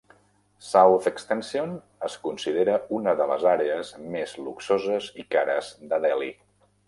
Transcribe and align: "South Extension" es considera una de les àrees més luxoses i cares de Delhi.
"South 0.67 1.09
Extension" 1.09 1.75
es 2.07 2.15
considera 2.23 2.79
una 2.99 3.13
de 3.19 3.27
les 3.33 3.45
àrees 3.51 3.93
més 4.15 4.35
luxoses 4.47 5.11
i 5.25 5.27
cares 5.35 5.73
de 5.93 6.01
Delhi. 6.07 6.35